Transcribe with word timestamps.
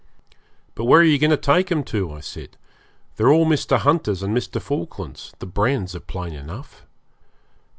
'But 0.73 0.85
where 0.85 0.99
are 0.99 1.03
you 1.03 1.19
going 1.19 1.29
to 1.29 1.37
take 1.37 1.71
'em 1.71 1.83
to?' 1.83 2.11
I 2.11 2.21
said. 2.21 2.57
'They're 3.17 3.29
all 3.31 3.45
Mr. 3.45 3.77
Hunter's 3.77 4.23
and 4.23 4.35
Mr. 4.35 4.59
Falkland's; 4.59 5.33
the 5.37 5.45
brands 5.45 5.93
are 5.95 5.99
plain 5.99 6.33
enough.' 6.33 6.87